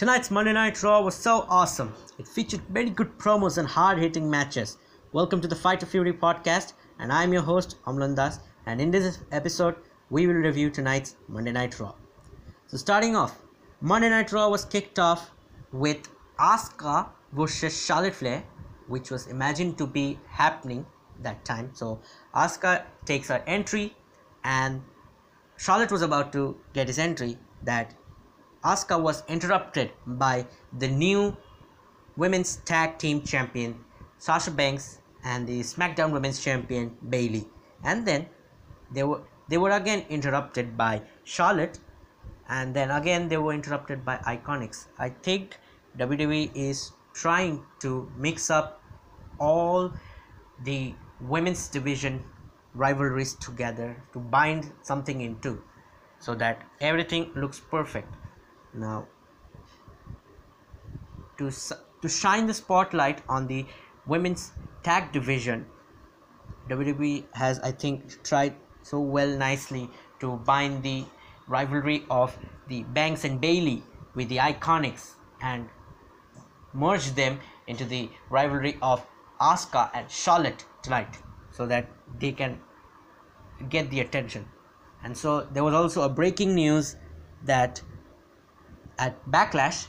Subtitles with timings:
[0.00, 1.92] Tonight's Monday Night Raw was so awesome.
[2.18, 4.78] It featured many good promos and hard hitting matches.
[5.12, 8.38] Welcome to the Fight of Fury podcast, and I'm your host, Amlan Das.
[8.64, 9.76] And in this episode,
[10.08, 11.92] we will review tonight's Monday Night Raw.
[12.68, 13.42] So, starting off,
[13.82, 15.32] Monday Night Raw was kicked off
[15.70, 16.08] with
[16.38, 18.42] Asuka versus Charlotte Flair,
[18.88, 20.86] which was imagined to be happening
[21.20, 21.72] that time.
[21.74, 22.00] So,
[22.34, 23.94] Asuka takes her entry,
[24.44, 24.80] and
[25.58, 27.36] Charlotte was about to get his entry.
[27.64, 27.92] That
[28.62, 30.46] Asuka was interrupted by
[30.78, 31.34] the new
[32.16, 33.84] women's tag team champion
[34.18, 37.48] Sasha Banks and the SmackDown Women's Champion Bayley.
[37.82, 38.26] And then
[38.92, 41.78] they were they were again interrupted by Charlotte
[42.50, 44.88] and then again they were interrupted by Iconics.
[44.98, 45.56] I think
[45.96, 48.82] WWE is trying to mix up
[49.38, 49.90] all
[50.64, 52.22] the women's division
[52.74, 55.62] rivalries together to bind something into
[56.18, 58.19] so that everything looks perfect
[58.74, 59.06] now
[61.38, 61.50] to
[62.02, 63.66] to shine the spotlight on the
[64.06, 65.66] women's tag division
[66.68, 69.90] WWE has I think tried so well nicely
[70.20, 71.04] to bind the
[71.48, 72.36] rivalry of
[72.68, 73.82] the Banks and Bayley
[74.14, 75.68] with the Iconics and
[76.72, 79.04] merge them into the rivalry of
[79.40, 81.18] Asuka and Charlotte tonight
[81.50, 82.60] so that they can
[83.68, 84.46] get the attention.
[85.02, 86.96] And so there was also a breaking news
[87.44, 87.82] that
[89.00, 89.86] at Backlash,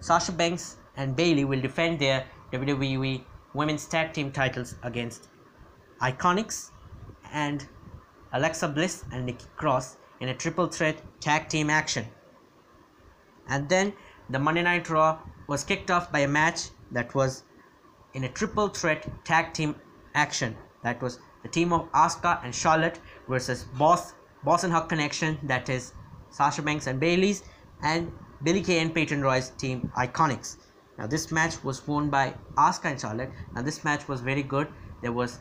[0.00, 3.22] Sasha Banks and Bayley will defend their WWE
[3.54, 5.28] Women's Tag Team titles against
[6.00, 6.70] Iconics
[7.32, 7.66] and
[8.32, 12.06] Alexa Bliss and Nikki Cross in a triple threat tag team action.
[13.48, 13.92] And then
[14.30, 17.42] the Monday Night Raw was kicked off by a match that was
[18.14, 19.74] in a triple threat tag team
[20.14, 20.56] action.
[20.82, 25.68] That was the team of Asuka and Charlotte versus Boss Boss and Hug Connection, that
[25.68, 25.92] is
[26.30, 27.44] Sasha Banks and Bayley's
[27.82, 30.56] and Billie Kay and Peyton Royce team Iconics.
[30.98, 33.30] Now this match was won by Asuka and Charlotte.
[33.54, 34.68] Now this match was very good.
[35.00, 35.40] There was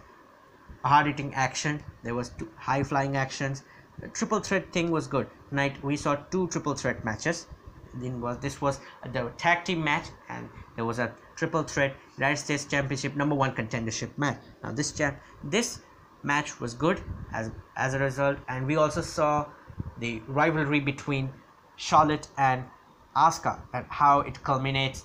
[0.84, 1.84] hard hitting action.
[2.04, 3.64] There was high flying actions.
[4.00, 5.28] The triple threat thing was good.
[5.50, 7.48] Tonight we saw two triple threat matches.
[7.94, 8.80] Then was this was
[9.12, 13.54] the tag team match and there was a triple threat United States Championship number one
[13.54, 14.40] contendership match.
[14.64, 15.82] Now this champ this
[16.24, 17.02] match was good
[17.34, 19.48] as as a result, and we also saw
[20.00, 21.32] the rivalry between
[21.82, 22.64] Charlotte and
[23.16, 25.04] Asuka and how it culminates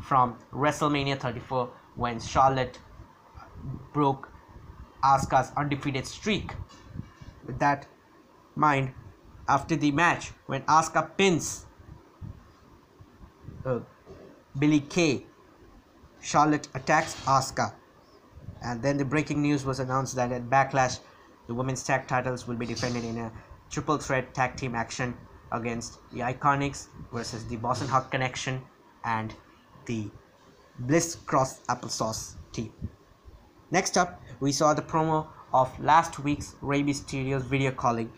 [0.00, 2.78] from WrestleMania 34 when Charlotte
[3.92, 4.30] broke
[5.02, 6.52] Asuka's undefeated streak.
[7.44, 7.88] With that
[8.54, 8.94] mind,
[9.48, 11.66] after the match, when Asuka pins
[13.66, 13.80] uh,
[14.56, 15.26] Billie Kay,
[16.22, 17.72] Charlotte attacks Asuka,
[18.62, 21.00] and then the breaking news was announced that at Backlash,
[21.48, 23.32] the women's tag titles will be defended in a
[23.68, 25.14] triple threat tag team action
[25.54, 28.60] against the Iconics versus the Boss 'n' Hug Connection
[29.04, 29.34] and
[29.86, 30.10] the
[30.80, 32.72] Bliss Cross Applesauce team.
[33.70, 38.10] Next up, we saw the promo of last week's Rey Mysterio's video calling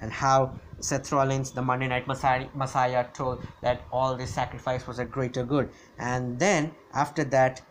[0.00, 4.98] and how Seth Rollins, the Monday Night Messiah, Messiah, told that all this sacrifice was
[4.98, 5.70] a greater good.
[5.98, 7.62] And then after that,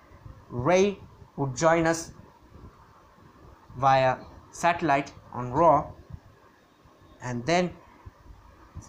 [0.50, 1.00] Rey
[1.38, 2.12] would join us
[3.78, 4.18] via
[4.52, 5.92] satellite on Raw.
[7.22, 7.72] And then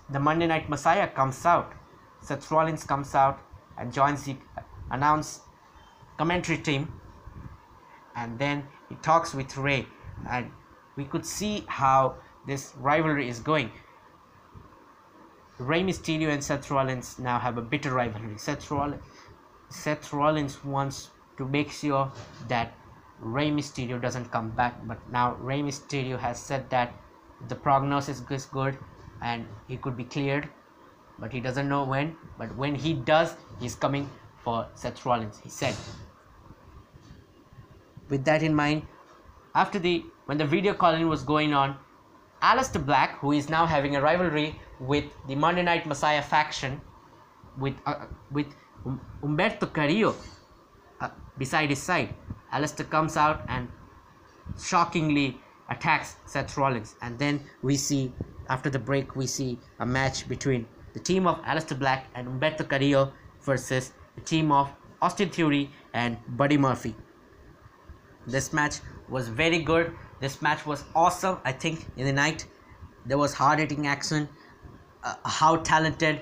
[0.08, 1.72] the Monday Night Messiah comes out.
[2.20, 3.40] Seth Rollins comes out
[3.78, 4.36] and joins the
[4.90, 5.42] announced
[6.18, 6.92] commentary team.
[8.14, 9.86] And then he talks with Rey,
[10.28, 10.50] And
[10.96, 13.70] we could see how this rivalry is going.
[15.58, 18.38] Rey Mysterio and Seth Rollins now have a bitter rivalry.
[18.38, 19.02] Seth Rollins,
[19.68, 22.10] Seth Rollins wants to make sure
[22.48, 22.74] that
[23.20, 26.94] Rey Mysterio doesn't come back, but now Rey Mysterio has said that
[27.48, 28.78] the prognosis is good
[29.22, 30.48] and he could be cleared
[31.18, 32.16] but he doesn't know when.
[32.38, 34.08] But when he does he's coming
[34.42, 35.74] for Seth Rollins he said.
[38.08, 38.82] With that in mind
[39.54, 41.76] after the when the video calling was going on
[42.42, 46.80] Aleister Black who is now having a rivalry with the Monday Night Messiah faction
[47.58, 48.46] with uh, with
[48.86, 50.14] um, Humberto Carrillo
[51.00, 52.14] uh, beside his side
[52.52, 53.68] Aleister comes out and
[54.58, 55.38] shockingly
[55.68, 56.96] attacks Seth Rollins.
[57.02, 58.12] And then we see
[58.50, 62.68] after the break, we see a match between the team of Aleister Black and Humberto
[62.68, 63.12] Carrillo
[63.42, 64.68] versus the team of
[65.00, 66.94] Austin Theory and Buddy Murphy.
[68.26, 69.94] This match was very good.
[70.20, 71.38] This match was awesome.
[71.44, 72.44] I think in the night
[73.06, 74.28] there was hard hitting action.
[75.04, 76.20] Uh, how talented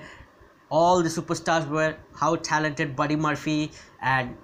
[0.71, 1.97] all the superstars were.
[2.15, 3.73] How talented Buddy Murphy
[4.03, 4.37] and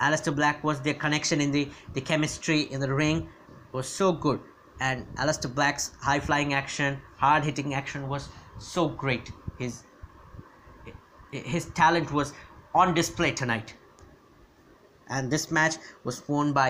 [0.00, 0.80] Aleister Black was.
[0.80, 3.28] Their connection in the the chemistry in the ring
[3.72, 4.40] was so good
[4.82, 9.30] and Aleister Black's high flying action, hard hitting action was so great.
[9.58, 9.84] His
[11.30, 12.32] his talent was
[12.74, 13.74] on display tonight.
[15.08, 16.68] And this match was won by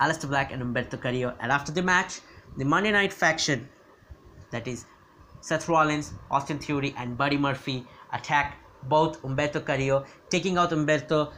[0.00, 1.34] Aleister Black and Humberto Carrillo.
[1.40, 2.20] And after the match,
[2.56, 3.68] the Monday Night faction,
[4.50, 4.84] that is
[5.40, 11.32] Seth Rollins, Austin Theory, and Buddy Murphy, attack both Humberto Carrillo, taking out Humberto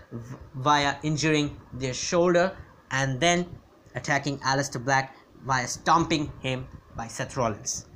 [0.55, 2.57] via injuring their shoulder
[2.91, 3.47] and then
[3.95, 5.15] attacking Aleister Black
[5.47, 6.67] via stomping him
[6.97, 7.87] by Seth Rollins.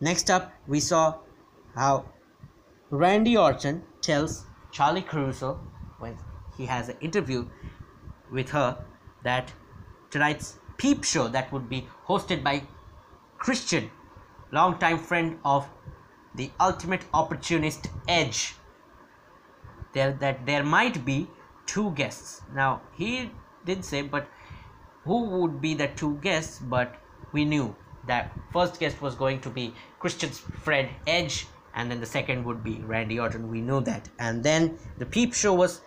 [0.00, 1.18] Next up, we saw
[1.74, 2.06] how
[2.90, 5.60] Randy Orton tells Charly Caruso
[5.98, 6.16] when
[6.56, 7.46] he has an interview
[8.32, 8.84] with her
[9.22, 9.52] that
[10.10, 12.62] tonight's peep show that would be hosted by
[13.38, 13.90] Christian,
[14.52, 15.68] longtime friend of
[16.34, 18.54] the ultimate opportunist Edge.
[19.92, 21.28] There that there might be
[21.66, 22.42] two guests.
[22.54, 23.30] Now he
[23.64, 24.28] did say, but
[25.04, 26.58] who would be the two guests?
[26.58, 26.96] But
[27.32, 32.06] we knew that first guest was going to be Christian's friend Edge, and then the
[32.06, 33.48] second would be Randy Orton.
[33.48, 34.08] We know that.
[34.18, 35.80] And then the peep show was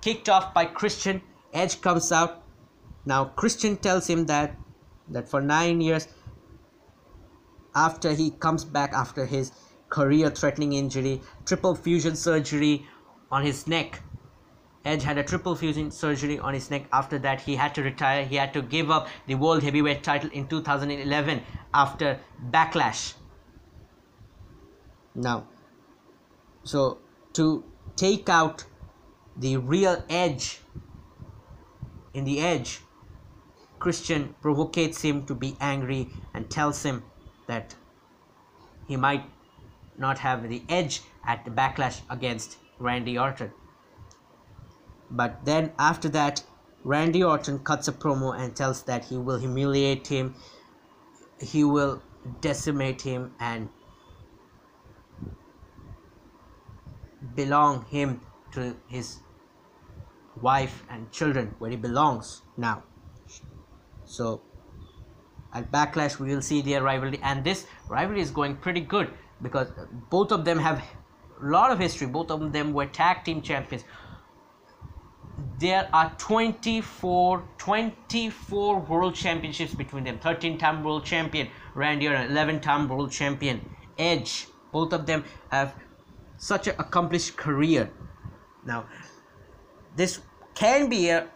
[0.00, 1.22] kicked off by Christian.
[1.52, 2.44] Edge comes out.
[3.04, 4.56] Now Christian tells him that
[5.08, 6.06] that for nine years
[7.74, 9.52] after he comes back after his
[9.88, 12.86] career threatening injury, triple fusion surgery
[13.30, 14.02] on his neck,
[14.84, 16.86] Edge had a triple fusion surgery on his neck.
[16.92, 18.24] After that, he had to retire.
[18.24, 21.42] He had to give up the World Heavyweight title in 2011
[21.74, 22.18] after
[22.50, 23.14] Backlash.
[25.14, 25.48] Now,
[26.64, 26.98] so
[27.34, 27.64] to
[27.96, 28.64] take out
[29.36, 30.60] the real Edge
[32.14, 32.80] in the Edge,
[33.78, 37.02] Christian provocates him to be angry and tells him
[37.46, 37.74] that
[38.86, 39.24] he might
[39.98, 43.52] not have the edge at the backlash against Randy Orton.
[45.10, 46.42] But then after that,
[46.84, 50.34] Randy Orton cuts a promo and tells that he will humiliate him,
[51.40, 52.02] he will
[52.40, 53.68] decimate him, and
[57.34, 58.20] belong him
[58.52, 59.18] to his
[60.40, 62.82] wife and children where he belongs now.
[64.04, 64.40] So
[65.52, 69.10] at Backlash, we will see their rivalry, and this rivalry is going pretty good
[69.42, 69.68] because
[70.08, 72.06] both of them have a lot of history.
[72.06, 73.84] Both of them were tag team champions
[75.58, 80.18] there are 24 24 world championships between them.
[80.18, 83.60] 13 time world champion randy orton 11 time world champion
[83.98, 84.46] edge.
[84.72, 85.74] Both of them have
[86.36, 87.90] such an accomplished career.
[88.64, 88.86] Now
[89.96, 90.20] this
[90.54, 91.28] can be a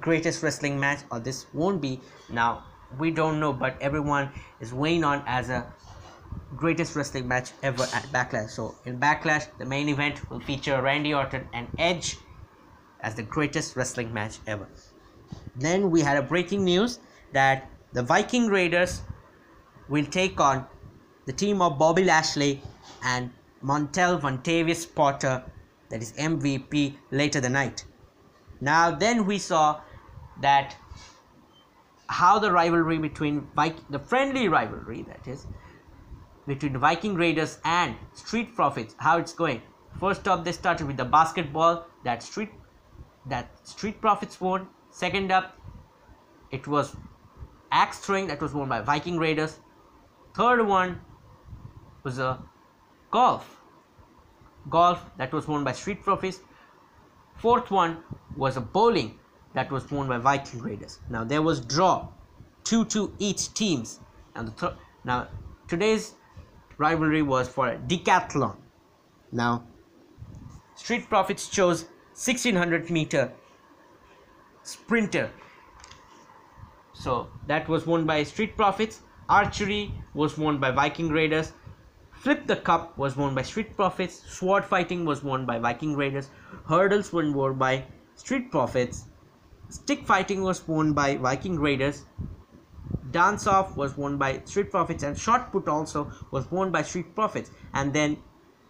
[0.00, 2.00] greatest wrestling match or this won't be.
[2.30, 2.64] Now
[2.98, 4.30] we don't know but everyone
[4.60, 5.72] is weighing on as a
[6.56, 8.50] greatest wrestling match ever at backlash.
[8.50, 12.16] So in backlash the main event will feature randy orton and edge
[13.00, 14.68] as the greatest wrestling match ever.
[15.56, 17.00] Then we had a breaking news
[17.32, 19.02] that the Viking Raiders
[19.88, 20.66] will take on
[21.26, 22.62] the team of Bobby Lashley
[23.02, 23.30] and
[23.62, 25.44] Montel Vontavious Porter,
[25.90, 27.84] that is MVP, later the night.
[28.60, 29.80] Now, then we saw
[30.40, 30.76] that
[32.08, 35.46] how the rivalry between Viking, the friendly rivalry that is,
[36.46, 39.62] between the Viking Raiders and Street Profits, how it's going.
[40.00, 42.50] First up, they started with the basketball that Street
[43.28, 44.68] that Street Profits won.
[44.90, 45.56] Second up,
[46.50, 46.96] it was
[47.70, 49.58] axe throwing that was won by Viking Raiders.
[50.34, 51.00] Third one
[52.02, 52.42] was a
[53.10, 53.60] golf.
[54.70, 56.40] Golf that was won by Street Profits.
[57.36, 57.98] Fourth one
[58.36, 59.18] was a bowling
[59.54, 60.98] that was won by Viking Raiders.
[61.08, 62.08] Now there was draw,
[62.64, 64.00] two to each teams.
[64.34, 64.72] And the th-
[65.04, 65.28] now
[65.68, 66.14] today's
[66.78, 68.56] rivalry was for a decathlon.
[69.32, 69.64] Now
[70.74, 71.86] Street Profits chose
[72.18, 73.30] 1600 meter
[74.64, 75.30] sprinter.
[76.92, 79.02] So that was won by Street Profits.
[79.28, 81.52] Archery was won by Viking Raiders.
[82.10, 84.24] Flip the Cup was won by Street Profits.
[84.28, 86.30] Sword Fighting was won by Viking Raiders.
[86.66, 87.84] Hurdles were won by
[88.16, 89.04] Street Profits.
[89.68, 92.04] Stick Fighting was won by Viking Raiders.
[93.12, 95.04] Dance Off was won by Street Profits.
[95.04, 97.52] And Shot Put also was won by Street Profits.
[97.74, 98.16] And then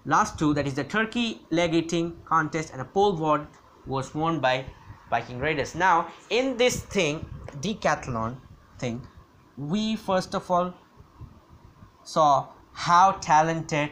[0.05, 3.47] last two that is the turkey leg eating contest and a pole vault
[3.87, 4.65] was won by
[5.11, 5.75] Viking Raiders.
[5.75, 7.25] Now in this thing
[7.61, 8.37] decathlon
[8.79, 9.07] thing
[9.57, 10.75] we first of all
[12.05, 13.91] saw how talented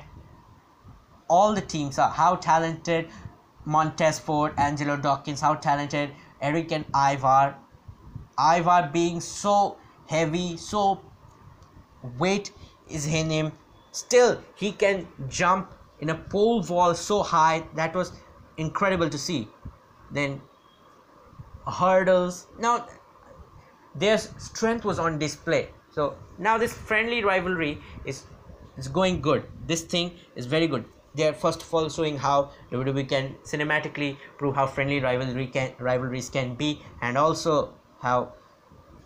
[1.28, 3.08] all the teams are how talented
[3.66, 7.56] Montez Ford, Angelo Dawkins, how talented Erik and Ivar.
[8.38, 11.00] Ivar being so heavy, so
[12.18, 12.52] weight
[12.88, 13.52] is in him.
[13.90, 18.12] Still, he can jump in a pole vault so high that was
[18.56, 19.48] incredible to see.
[20.10, 20.40] Then
[21.66, 22.46] hurdles.
[22.58, 22.86] Now
[23.94, 25.68] their strength was on display.
[25.90, 28.24] So now this friendly rivalry is
[28.76, 29.44] it's going good.
[29.66, 30.84] This thing is very good.
[31.14, 36.28] They're first of all showing how WWE can cinematically prove how friendly rivalry can rivalries
[36.28, 38.34] can be and also how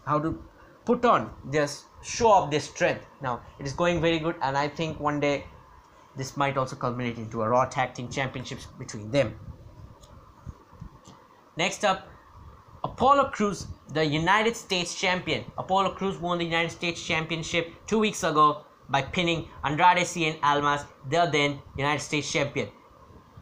[0.05, 0.43] how to
[0.85, 3.07] put on just show off their strength.
[3.23, 5.45] Now it is going very good and I think one day
[6.17, 9.39] this might also culminate into a Raw Tag Team Championships between them
[11.57, 12.09] next up
[12.83, 18.23] Apollo Crews, the United States champion Apollo Crews won the United States championship two weeks
[18.25, 22.69] ago by pinning Andrade Cien Almas, the then United States champion.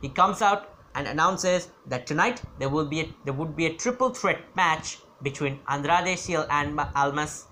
[0.02, 3.74] He comes out and announces that tonight there will be a, there would be a
[3.74, 7.46] triple threat match between Andrade Cien and Almas,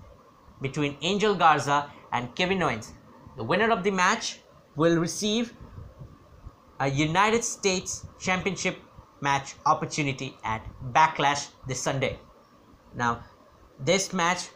[0.61, 2.93] between Angel Garza and Kevin Owens.
[3.35, 4.39] The winner of the match
[4.77, 5.53] will receive
[6.79, 8.77] a United States Championship
[9.21, 10.61] match opportunity at
[10.93, 12.19] Backlash this Sunday.
[12.95, 13.23] Now,
[13.79, 14.49] this match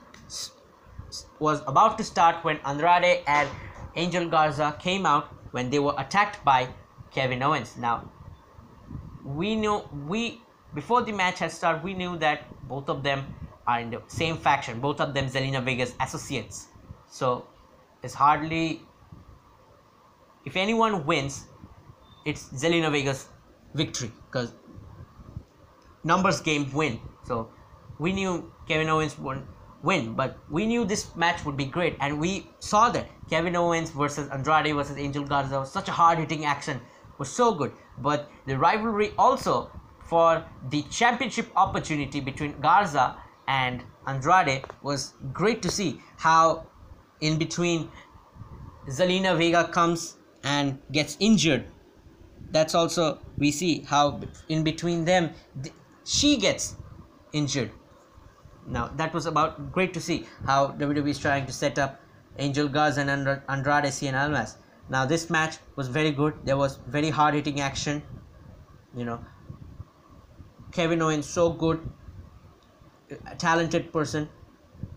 [1.39, 3.49] was about to start when Andrade and
[3.95, 6.69] Angel Garza came out when they were attacked by
[7.11, 7.75] Kevin Owens.
[7.75, 8.09] Now,
[9.25, 10.41] we know we
[10.73, 13.25] before the match had started, we knew that both of them
[13.67, 14.79] are in the same faction.
[14.79, 16.67] Both of them Zelina Vega's associates.
[17.09, 17.45] So
[18.03, 18.81] it's hardly
[20.45, 21.45] if anyone wins,
[22.25, 23.27] it's Zelina Vega's
[23.74, 24.53] victory because
[26.03, 27.00] numbers game win.
[27.25, 27.51] So
[28.00, 29.48] we knew Kevin Owens won
[29.83, 30.13] win.
[30.13, 34.29] But we knew this match would be great, and we saw that Kevin Owens versus
[34.29, 36.79] Andrade versus Angel Garza was such a hard hitting action,
[37.17, 37.71] was so good.
[37.98, 39.71] But the rivalry also
[40.05, 43.15] for the championship opportunity between Garza
[43.48, 46.67] and Andrade was great to see how
[47.21, 47.89] in between
[48.88, 51.65] Zelina Vega comes and gets injured.
[52.51, 54.19] That's also we see how
[54.50, 55.31] in between them
[56.03, 56.75] she gets
[57.31, 57.71] injured
[58.67, 62.00] now that was about great to see how WWE is trying to set up
[62.38, 64.57] Angel Garza and Andrade Cien Almas.
[64.89, 66.33] Now this match was very good.
[66.43, 68.01] There was very hard hitting action.
[68.95, 69.25] You know,
[70.71, 71.79] Kevin Owens so good,
[73.38, 74.29] talented person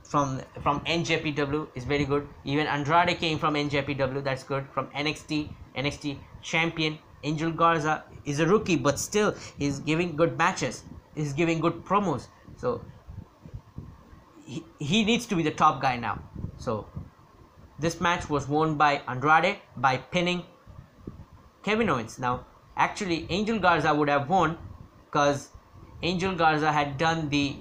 [0.04, 2.28] from from NJPW is very good.
[2.44, 4.22] Even Andrade came from NJPW.
[4.22, 4.66] That's good.
[4.72, 10.84] From NXT, NXT champion Angel Garza is a rookie, but still he's giving good matches.
[11.14, 12.26] He's giving good promos.
[12.56, 12.82] So
[14.44, 16.18] he, he needs to be the top guy now.
[16.58, 16.86] So
[17.78, 20.44] this match was won by Andrade by pinning
[21.62, 22.18] Kevin Owens.
[22.18, 22.46] Now,
[22.76, 24.58] actually, Angel Garza would have won
[25.06, 25.48] because
[26.02, 27.56] Angel Garza had done the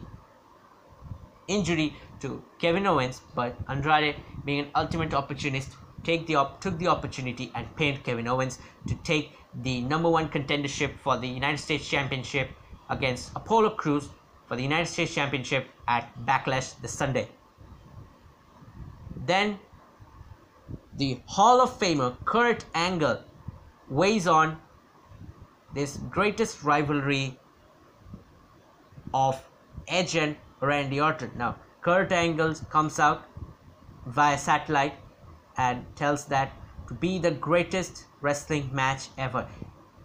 [1.48, 4.16] injury to Kevin Owens, but Andrade,
[4.46, 8.96] being an ultimate opportunist, take the op- took the opportunity and pinned Kevin Owens to
[9.04, 12.50] take the number one contendership for the United States Championship
[12.90, 14.10] against Apollo Crews
[14.48, 17.28] for the United States Championship at Backlash this Sunday.
[19.26, 19.60] Then
[20.98, 23.22] the Hall of Famer Kurt Angle
[23.90, 24.58] weighs on
[25.74, 27.38] this greatest rivalry
[29.14, 29.44] of
[29.88, 31.32] Edge and Randy Orton.
[31.36, 33.26] Now, Kurt Angle comes out
[34.06, 34.96] via satellite
[35.58, 36.52] and tells that
[36.88, 39.48] to be the greatest wrestling match ever,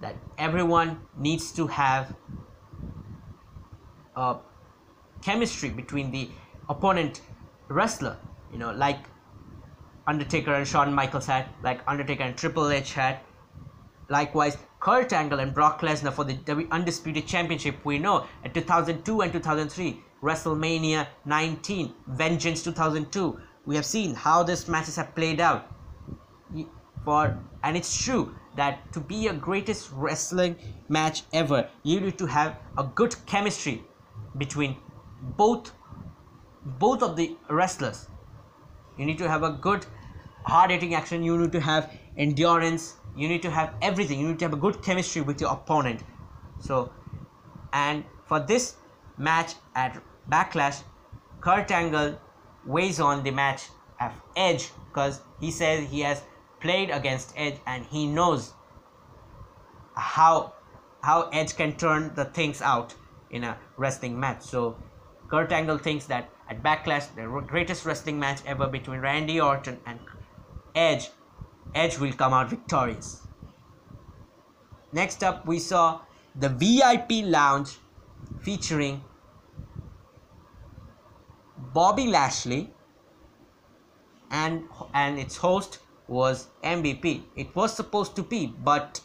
[0.00, 2.14] that everyone needs to have
[4.16, 4.38] uh,
[5.22, 6.28] chemistry between the
[6.68, 7.20] opponent
[7.68, 8.16] wrestler
[8.52, 8.98] you know like
[10.06, 13.18] Undertaker and Shawn Michaels had like Undertaker and Triple H had.
[14.08, 16.38] Likewise Kurt Angle and Brock Lesnar for the
[16.70, 24.14] Undisputed Championship we know at 2002 and 2003 WrestleMania 19 Vengeance 2002 we have seen
[24.14, 25.70] how these matches have played out.
[27.04, 30.56] For and it's true that to be a greatest wrestling
[30.88, 33.82] match ever you need to have a good chemistry
[34.36, 34.76] between
[35.36, 35.72] both
[36.64, 38.08] both of the wrestlers.
[38.96, 39.86] You need to have a good
[40.44, 44.20] hard hitting action you need to have endurance you need to have everything.
[44.20, 46.04] You need to have a good chemistry with your opponent.
[46.60, 46.92] So
[47.72, 48.76] and for this
[49.16, 50.82] match at backlash
[51.40, 52.18] kurt angle
[52.66, 53.68] weighs on the match
[54.00, 56.22] of edge because he says he has
[56.60, 58.52] played against edge and he knows
[59.94, 60.52] how
[61.00, 62.94] how edge can turn the things out
[63.30, 64.42] in a wrestling match.
[64.42, 64.76] So
[65.28, 70.00] Kurt Angle thinks that at Backlash, the greatest wrestling match ever between Randy Orton and
[70.74, 71.10] Edge,
[71.74, 73.22] Edge will come out victorious.
[74.92, 76.00] Next up, we saw
[76.34, 77.76] the VIP Lounge
[78.40, 79.04] featuring
[81.78, 82.72] Bobby Lashley
[84.32, 87.22] and and its host was MVP.
[87.36, 89.00] It was supposed to be, but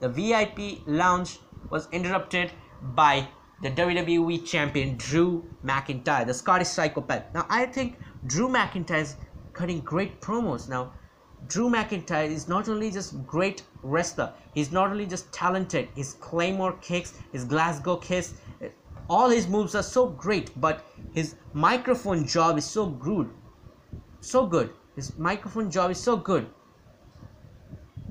[0.00, 1.38] the VIP Lounge
[1.70, 2.50] was interrupted
[2.96, 3.28] by
[3.62, 7.32] the WWE champion Drew McIntyre, the Scottish psychopath.
[7.34, 9.14] Now, I think Drew McIntyre is
[9.52, 10.68] cutting great promos.
[10.68, 10.92] Now,
[11.46, 16.72] Drew McIntyre is not only just great wrestler, he's not only just talented, his Claymore
[16.80, 18.34] kicks, his Glasgow kicks,
[19.08, 20.84] all his moves are so great, but
[21.18, 23.30] his microphone job is so good.
[24.20, 24.70] So good.
[24.94, 26.46] His microphone job is so good.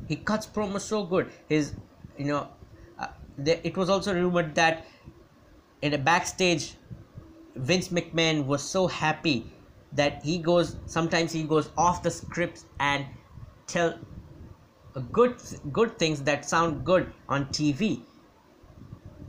[0.08, 1.32] He cuts promos so good.
[1.48, 1.74] His,
[2.18, 2.50] you know,
[3.00, 4.86] uh, there, it was also rumored that
[5.82, 6.76] in a backstage,
[7.56, 9.54] Vince McMahon was so happy
[9.94, 13.08] that he goes sometimes he goes off the script and
[13.68, 13.98] tell
[15.14, 18.04] good good things that sound good on TV.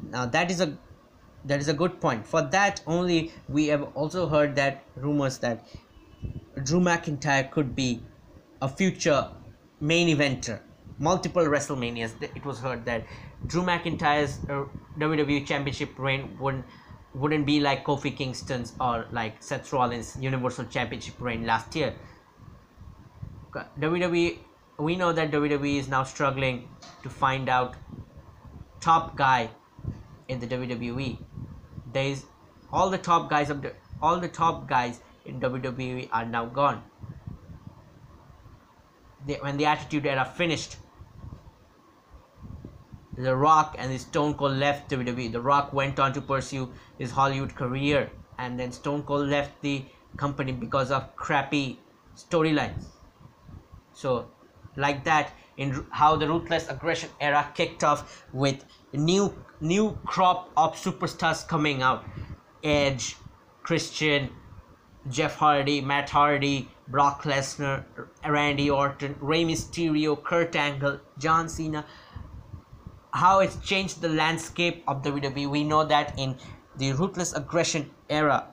[0.03, 0.77] Now that is a
[1.49, 2.27] that is a good point.
[2.27, 5.67] For that only we have also heard that rumors that
[6.63, 8.03] Drew McIntyre could be
[8.61, 9.31] a future
[9.81, 10.61] main eventer.
[10.99, 12.21] Multiple WrestleManias.
[12.23, 13.07] It was heard that
[13.47, 14.65] Drew McIntyre's uh,
[14.99, 16.65] WWE Championship reign wouldn't
[17.15, 21.95] wouldn't be like Kofi Kingston's or like Seth Rollins' Universal Championship reign last year.
[23.81, 24.39] WWE,
[24.79, 26.69] we know that WWE is now struggling
[27.03, 27.77] to find out
[28.81, 29.51] top guy
[30.29, 31.19] in the WWE.
[31.93, 32.25] There is
[32.73, 36.83] all the top guys of the all the top guys in WWE are now gone.
[39.27, 40.77] They, when the Attitude Era finished,
[43.17, 45.33] The Rock and the Stone Cold left WWE.
[45.33, 49.85] The Rock went on to pursue his Hollywood career, and then Stone Cold left the
[50.17, 51.81] company because of crappy
[52.17, 52.85] storylines.
[53.93, 54.31] So,
[54.79, 60.77] like that, in how the Ruthless Aggression era kicked off with new new crop of
[60.77, 62.05] superstars coming out,
[62.63, 63.17] Edge,
[63.63, 64.31] Christian,
[65.11, 67.85] Jeff Hardy, Matt Hardy, Brock Lesnar,
[68.27, 71.85] Randy Orton, Rey Mysterio, Kurt Angle, John Cena.
[73.13, 75.51] How it's changed the landscape of the WWE.
[75.51, 76.37] We know that in
[76.77, 78.47] the Ruthless Aggression era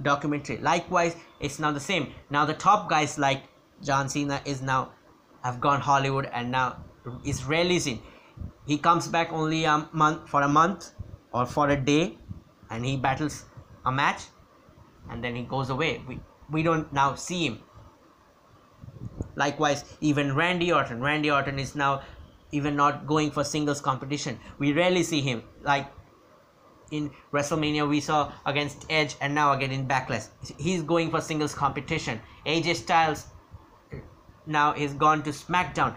[0.00, 0.58] documentary.
[0.58, 2.12] Likewise, it's now the same.
[2.30, 3.44] Now the top guys like
[3.82, 4.90] John Cena is now
[5.42, 6.84] have gone Hollywood and now
[7.24, 8.02] is releasing.
[8.66, 10.92] He comes back only a month for a month
[11.32, 12.18] or for a day,
[12.70, 13.44] and he battles
[13.84, 14.22] a match,
[15.10, 16.02] and then he goes away.
[16.06, 17.60] We we don't now see him.
[19.34, 21.00] Likewise, even Randy Orton.
[21.00, 22.02] Randy Orton is now
[22.52, 24.38] even not going for singles competition.
[24.58, 25.42] We rarely see him.
[25.62, 25.90] Like
[26.90, 30.28] in WrestleMania we saw against Edge and now again in Backlash.
[30.58, 32.20] He's going for singles competition.
[32.46, 33.26] AJ Styles
[34.46, 35.94] now is gone to SmackDown.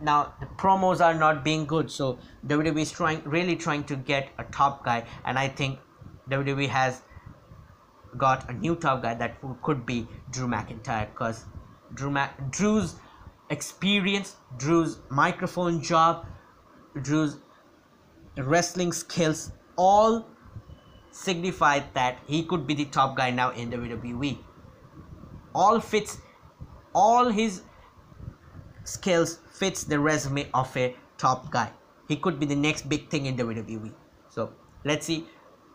[0.00, 4.28] Now the promos are not being good, so WWE is trying really trying to get
[4.38, 5.78] a top guy, and I think
[6.28, 7.02] WWE has
[8.16, 11.44] got a new top guy that could be Drew McIntyre because
[11.94, 12.96] Drew Mac- Drew's
[13.50, 16.26] experience, Drew's microphone job,
[17.00, 17.36] Drew's
[18.36, 20.26] wrestling skills all
[21.10, 24.38] signified that he could be the top guy now in WWE.
[25.54, 26.18] All fits,
[26.94, 27.62] all his
[28.84, 31.70] skills fits the resume of a top guy.
[32.08, 33.92] He could be the next big thing in WWE.
[34.28, 34.52] So
[34.84, 35.26] let's see,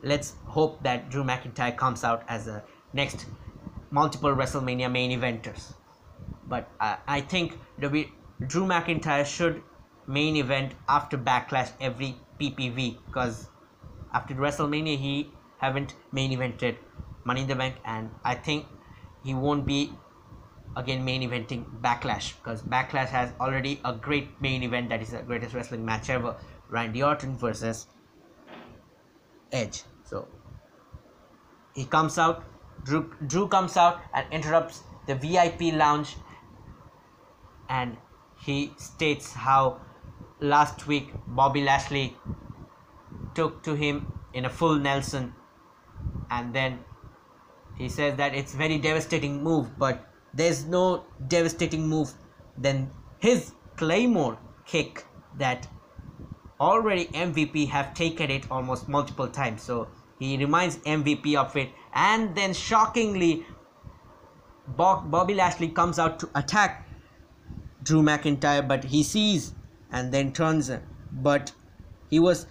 [0.04, 3.26] let's hope that Drew McIntyre comes out as a next
[3.92, 5.74] multiple WrestleMania main eventers.
[6.48, 8.10] But uh, I think w-
[8.46, 9.64] Drew McIntyre should
[10.08, 13.48] main event after Backlash every PPV because
[14.14, 16.78] after WrestleMania he haven't main evented
[17.26, 18.66] Money in the Bank and I think
[19.24, 19.92] he won't be
[20.76, 22.34] again main eventing Backlash.
[22.38, 26.36] Because Backlash has already a great main event that is the greatest wrestling match ever.
[26.70, 27.88] Randy Orton versus
[29.52, 29.84] Edge.
[30.04, 30.28] So
[31.74, 32.44] he comes out
[32.84, 36.16] Drew, Drew comes out and interrupts the VIP lounge.
[37.70, 37.98] And
[38.40, 39.82] he states how
[40.40, 42.16] last week Bobby Lashley
[43.34, 45.34] took to him in a full Nelson.
[46.30, 46.80] And then
[47.78, 52.14] he says that it's very devastating move but there's no devastating move
[52.58, 55.06] than his claymore kick
[55.38, 55.68] that
[56.60, 59.62] already MVP have taken it almost multiple times.
[59.62, 59.88] So
[60.20, 61.70] he reminds MVP of it.
[61.94, 63.46] And then shockingly
[64.68, 66.88] Bobby Lashley comes out to attack
[67.84, 69.54] Drew McIntyre but he sees
[69.92, 70.72] and then turns.
[71.12, 71.52] But
[72.10, 72.48] he was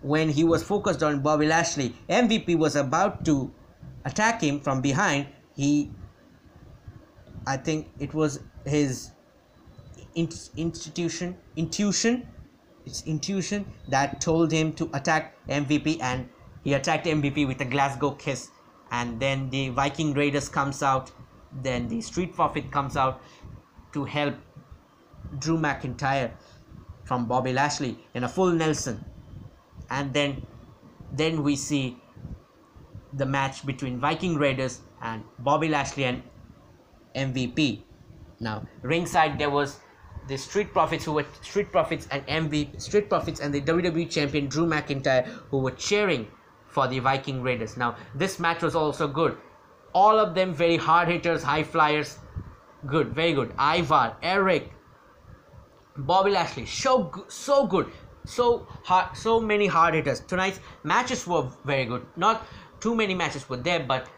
[0.00, 3.52] when he was focused on Bobby Lashley MVP was about to
[4.04, 5.26] attack him from behind.
[5.54, 5.90] He
[7.48, 9.12] I think it was his
[10.14, 12.26] institution intuition
[12.84, 16.28] it's intuition that told him to attack MVP and
[16.64, 18.50] he attacked MVP with a Glasgow kiss.
[18.90, 21.10] And then the Viking Raiders comes out
[21.62, 23.22] then the Street Profit comes out
[23.92, 24.34] to help
[25.38, 26.30] Drew McIntyre
[27.04, 29.04] from Bobby Lashley in a full Nelson.
[29.90, 30.46] And then
[31.12, 31.96] then we see
[33.14, 36.22] the match between Viking Raiders and Bobby Lashley and
[37.18, 37.82] MVP
[38.40, 39.80] Now, ringside there was
[40.28, 44.46] the Street Profits who were Street Profits and MV Street Profits and the WWE champion
[44.46, 46.28] Drew McIntyre who were cheering
[46.68, 47.76] for the Viking Raiders.
[47.76, 49.36] Now, this match was also good.
[49.94, 52.18] All of them very hard hitters, high flyers.
[52.86, 53.52] Good, very good.
[53.58, 54.70] Ivar, Erik,
[55.96, 57.90] Bobby Lashley, so so good,
[58.24, 60.20] so hard, so many hard hitters.
[60.20, 62.06] Tonight's matches were very good.
[62.16, 62.46] Not
[62.80, 64.08] too many matches were there, but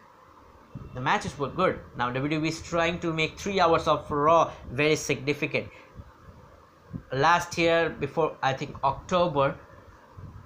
[0.95, 1.79] the matches were good.
[1.97, 5.69] Now WWE is trying to make three hours of Raw very significant.
[7.13, 9.57] Last year, before I think October,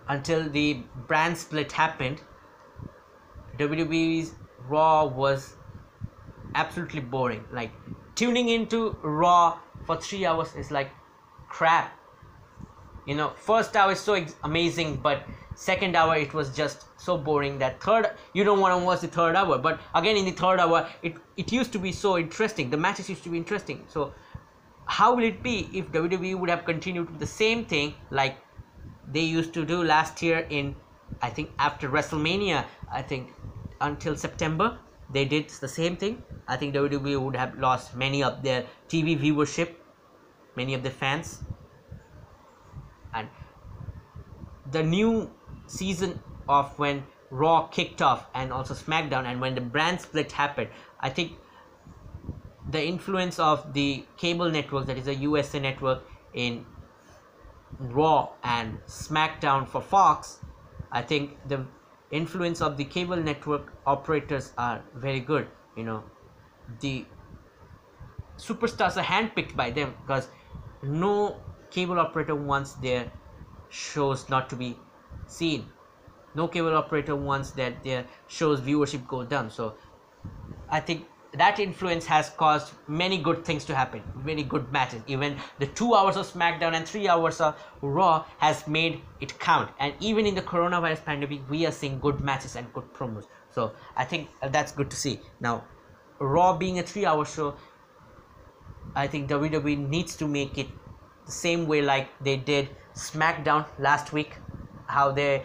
[0.08, 2.20] until the brand split happened,
[3.58, 4.34] WWE's
[4.68, 5.54] Raw was
[6.54, 7.44] absolutely boring.
[7.52, 7.70] Like
[8.14, 10.90] tuning into Raw for three hours is like
[11.48, 11.98] crap.
[13.06, 17.58] You know, first hour is so amazing, but second hour it was just so boring
[17.58, 20.58] that third you don't want to watch the third hour but again in the third
[20.60, 22.70] hour it it used to be so interesting.
[22.70, 23.84] The matches used to be interesting.
[23.88, 24.12] So
[24.86, 28.36] how will it be if WWE would have continued the same thing like
[29.06, 30.76] they used to do last year in
[31.22, 33.30] I think after WrestleMania I think
[33.80, 34.78] until September?
[35.10, 36.22] They did the same thing.
[36.48, 39.74] I think WWE would have lost many of their TV viewership
[40.56, 41.40] many of the fans.
[43.12, 43.28] And
[44.70, 45.30] the new
[45.66, 50.68] season of when Raw kicked off and also SmackDown and when the brand split happened,
[51.00, 51.32] I think
[52.70, 56.66] the influence of the cable network, that is a USA network, in
[57.78, 60.40] Raw and SmackDown for Fox,
[60.92, 61.66] I think the
[62.10, 65.48] influence of the cable network operators are very good.
[65.76, 66.04] You know,
[66.80, 67.04] the
[68.38, 70.28] superstars are handpicked by them because
[70.82, 73.10] no cable operator wants their
[73.70, 74.76] shows not to be
[75.26, 75.66] seen
[76.34, 79.50] no cable operator wants that their shows viewership go down.
[79.50, 79.74] So
[80.70, 85.02] i think that influence has caused many good things to happen many good matches.
[85.06, 89.70] Even the two hours of smackdown and three hours of raw has made it count.
[89.78, 93.26] And even in the coronavirus pandemic we are seeing good matches and good promos.
[93.50, 95.20] So i think that's good to see.
[95.40, 95.64] Now
[96.18, 97.54] raw being a three hour show
[98.94, 100.68] i think wwe needs to make it
[101.26, 104.36] the same way like they did smackdown last week
[104.94, 105.42] how they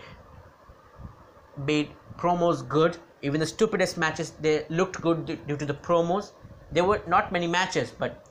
[1.70, 2.98] made promos good.
[3.22, 6.32] Even the stupidest matches, they looked good due to the promos.
[6.72, 8.26] There were not many matches, but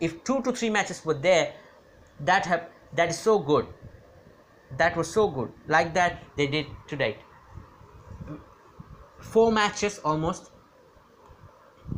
[0.00, 1.52] if two to three matches were there,
[2.20, 2.68] that have
[3.00, 3.66] that is so good.
[4.78, 5.52] That was so good.
[5.66, 7.16] Like that they did today.
[9.32, 10.50] Four matches almost.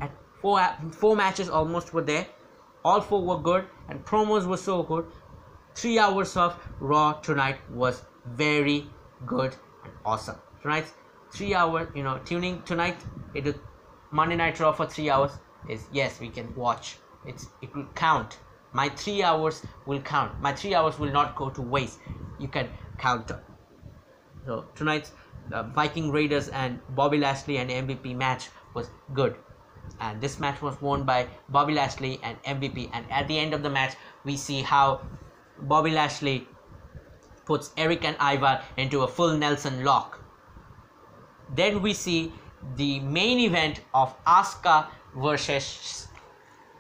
[0.01, 0.66] At four
[1.03, 2.27] four matches almost were there.
[2.85, 5.07] All four were good, and promos were so good.
[5.75, 8.87] Three hours of Raw tonight was very
[9.25, 10.37] good and awesome.
[10.62, 10.93] Tonight's
[11.31, 12.97] three hour you know tuning tonight
[13.35, 13.57] it
[14.11, 15.33] monday night raw for three hours
[15.69, 16.99] is yes we can watch.
[17.27, 18.39] It's it will count.
[18.73, 20.41] My three hours will count.
[20.41, 21.99] My three hours will not go to waste.
[22.39, 23.31] You can count
[24.47, 25.12] so tonight's
[25.53, 29.37] uh, viking raiders and bobby lashley and mvp match was good.
[30.01, 33.62] And this match was won by bobby lashley and mvp and at the end of
[33.62, 35.01] the match we see how
[35.59, 36.47] bobby lashley
[37.47, 40.21] puts Erik and ivar into a full nelson lock
[41.55, 42.33] then we see
[42.77, 46.09] the main event of Asuka versus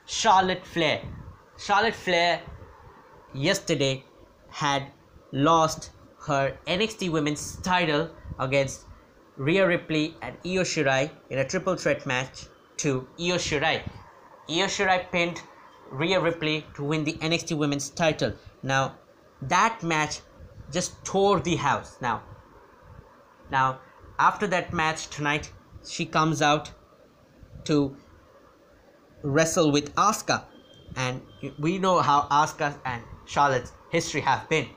[0.06, 1.02] Charlotte Flair.
[1.58, 2.40] Charlotte Flair
[3.32, 4.04] yesterday
[4.50, 4.86] had
[5.32, 5.90] lost
[6.26, 8.84] her NXT Women's title against
[9.36, 12.46] Rhea Ripley and Io Shirai in a triple threat match
[12.78, 13.82] to Io Shirai.
[14.48, 15.40] Io Shirai pinned
[15.90, 18.32] Rhea Ripley to win the NXT Women's title.
[18.62, 18.96] Now,
[19.42, 20.20] that match
[20.72, 21.96] just tore the house.
[22.00, 22.22] Now,
[23.50, 23.80] now
[24.18, 25.52] after that match tonight,
[25.86, 26.70] she comes out
[27.64, 27.96] to
[29.22, 30.44] wrestle with Asuka,
[30.96, 31.20] and
[31.58, 34.68] we know how Asuka and Charlotte's history have been.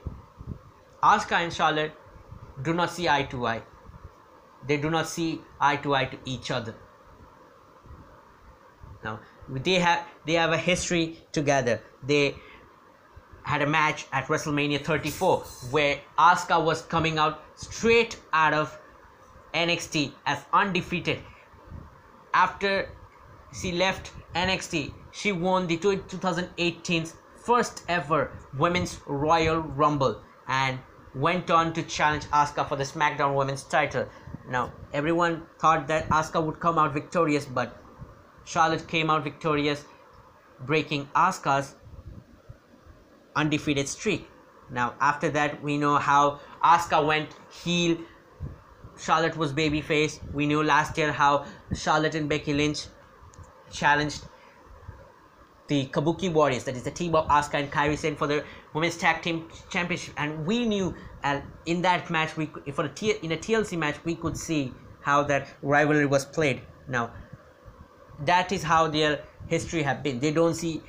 [1.02, 1.92] Asuka and Charlotte
[2.62, 3.62] do not see eye to eye.
[4.66, 6.74] They do not see eye to eye to each other.
[9.02, 11.80] Now they have they have a history together.
[12.02, 12.34] They
[13.62, 15.38] a match at WrestleMania 34
[15.70, 18.78] where Asuka was coming out straight out of
[19.54, 21.20] NXT as undefeated.
[22.32, 22.90] After
[23.52, 30.78] she left NXT, she won the 2018's first ever Women's Royal Rumble and
[31.14, 34.06] went on to challenge Asuka for the SmackDown Women's title.
[34.48, 37.76] Now, everyone thought that Asuka would come out victorious, but
[38.44, 39.84] Charlotte came out victorious,
[40.60, 41.74] breaking Asuka's
[43.40, 44.28] undefeated streak.
[44.70, 47.30] Now, after that, we know how Asuka went
[47.62, 47.98] heel
[49.06, 50.18] Charlotte was babyface.
[50.32, 52.86] We knew last year how Charlotte and Becky Lynch
[53.72, 54.26] challenged
[55.68, 58.98] the Kabuki Warriors, that is the team of Asuka and Kairi Sane for the Women's
[58.98, 60.14] Tag Team Championship.
[60.16, 63.78] And we knew and in that match, we could, for a T, in a TLC
[63.78, 66.62] match, we could see how that rivalry was played.
[66.88, 67.12] Now,
[68.24, 70.18] that is how their history have been.
[70.20, 70.82] They don't see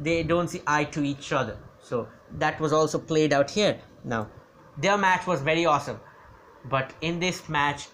[0.00, 1.58] they don't see eye to each other.
[1.88, 2.06] So
[2.38, 3.78] that was also played out here.
[4.04, 4.28] Now,
[4.76, 6.00] their match was very awesome,
[6.64, 7.88] but in this match,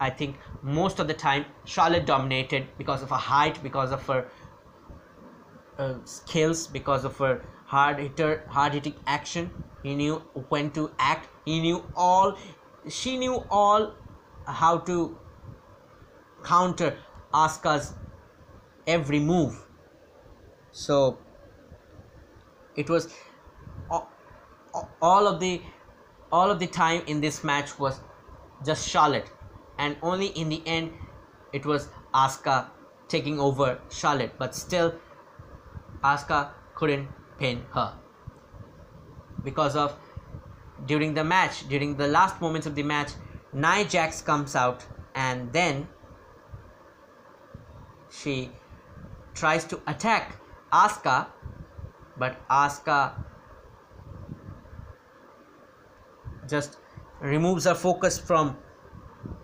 [0.00, 4.26] I think most of the time Charlotte dominated because of her height, because of her
[5.78, 9.50] uh, skills, because of her hard hitter, hard hitting action.
[9.82, 10.16] He knew
[10.48, 11.28] when to act.
[11.44, 12.38] He knew all.
[12.88, 13.94] She knew all
[14.46, 15.18] how to
[16.42, 16.96] counter
[17.34, 17.92] Asuka's
[18.86, 19.62] every move.
[20.72, 21.18] So
[22.76, 23.08] it was
[25.00, 25.62] all of the
[26.32, 28.00] all of the time in this match was
[28.64, 29.30] just Charlotte.
[29.78, 30.92] And only in the end
[31.52, 32.68] it was Asuka
[33.08, 34.32] taking over Charlotte.
[34.38, 34.94] But still
[36.02, 37.08] Asuka couldn't
[37.38, 37.92] pin her.
[39.44, 39.96] Because of
[40.86, 43.12] during the match during the last moments of the match
[43.52, 44.84] Nia Jax comes out
[45.14, 45.88] and then
[48.10, 48.50] she
[49.34, 50.36] tries to attack
[50.72, 51.26] Asuka
[52.18, 53.12] but Asuka
[56.48, 56.78] just
[57.20, 58.56] removes her focus from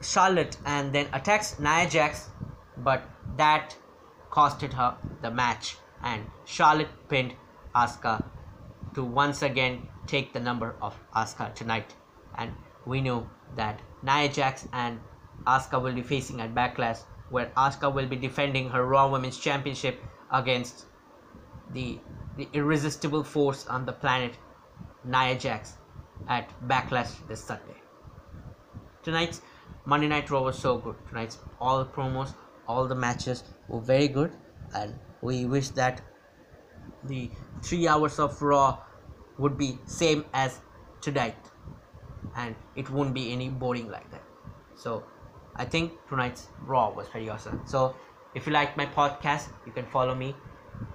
[0.01, 2.31] Charlotte and then attacks Nia Jax,
[2.79, 3.03] but
[3.37, 3.77] that
[4.31, 7.35] costed her the match, and Charlotte pinned
[7.75, 8.25] Asuka
[8.95, 11.95] to once again take the number of Asuka tonight.
[12.37, 12.53] And
[12.87, 15.01] we know that Nia Jax and
[15.47, 20.01] Asuka will be facing at Backlash, where Asuka will be defending her Raw Women's Championship
[20.31, 20.87] against
[21.71, 21.99] the
[22.37, 24.39] the irresistible force on the planet,
[25.05, 25.75] Nia Jax,
[26.29, 27.77] at Backlash this Sunday.
[29.03, 29.41] Tonight's
[29.85, 30.97] Monday Night Raw was so good.
[31.09, 32.35] Tonight's all promos,
[32.69, 34.33] all the matches were very good,
[34.75, 36.01] and we wish that
[37.05, 37.31] the
[37.63, 38.79] three hours of Raw
[39.39, 40.61] would be same as
[41.01, 41.37] tonight,
[42.37, 44.23] and it won't be any boring like that.
[44.77, 45.05] So,
[45.57, 47.61] I think tonight's Raw was very awesome.
[47.67, 47.97] So,
[48.35, 50.35] if you like my podcast, you can follow me,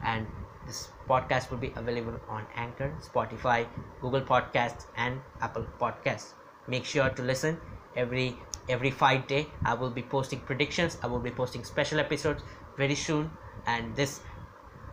[0.04, 0.28] and
[0.68, 3.66] this podcast will be available on Anchor, Spotify,
[4.02, 6.34] Google Podcasts, and Apple Podcasts.
[6.68, 7.58] Make sure to listen
[7.96, 8.38] every
[8.70, 9.48] every five day.
[9.66, 10.98] I will be posting predictions.
[11.02, 12.44] I will be posting special episodes
[12.78, 13.32] very soon,
[13.66, 14.20] and this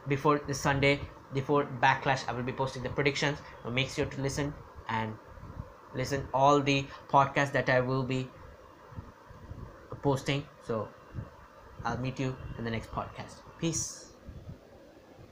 [0.08, 1.00] before this Sunday
[1.34, 4.54] before backlash i will be posting the predictions so make sure to listen
[4.88, 5.14] and
[5.94, 8.28] listen all the podcasts that i will be
[10.02, 10.88] posting so
[11.84, 14.13] i'll meet you in the next podcast peace